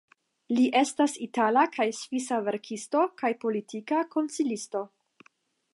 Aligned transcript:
Li 0.59 0.63
estas 0.79 1.17
itala 1.25 1.65
kaj 1.75 1.87
svisa 1.97 2.41
verkisto 2.49 3.05
kaj 3.23 3.33
politika 3.45 4.03
konsilisto. 4.17 4.83